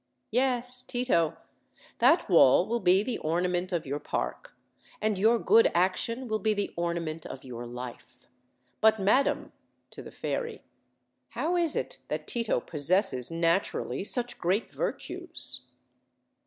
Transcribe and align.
Yes, 0.31 0.81
Tito; 0.81 1.37
that 1.99 2.27
wall 2.27 2.65
will 2.67 2.79
be 2.79 3.03
the 3.03 3.19
ornament 3.19 3.71
of 3.71 3.85
your 3.85 3.99
park, 3.99 4.55
and 4.99 5.15
your 5.19 5.37
good 5.37 5.69
action 5.75 6.27
will 6.27 6.39
be 6.39 6.55
the 6.55 6.73
ornament 6.75 7.23
of 7.27 7.43
your 7.43 7.67
life. 7.67 8.17
But, 8.81 8.97
madam," 8.97 9.51
to 9.91 10.01
the 10.01 10.11
fairy, 10.11 10.63
"how 11.29 11.55
is 11.55 11.75
it 11.75 11.99
that 12.07 12.25
Tito 12.25 12.59
possesses 12.59 13.29
naturally 13.29 14.03
such 14.03 14.39
great 14.39 14.71
virtues?" 14.71 15.61